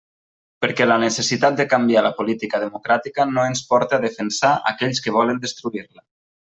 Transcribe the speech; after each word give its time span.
Perquè 0.63 0.87
la 0.87 0.95
necessitat 1.03 1.59
de 1.59 1.67
canviar 1.75 2.03
la 2.07 2.13
política 2.23 2.63
democràtica 2.65 3.29
no 3.37 3.47
ens 3.53 3.65
porte 3.75 4.01
a 4.01 4.03
defensar 4.09 4.55
aquells 4.77 5.07
que 5.07 5.19
volen 5.21 5.49
destruir-la. 5.49 6.09